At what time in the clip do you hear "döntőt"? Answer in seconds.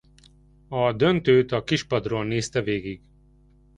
0.93-1.51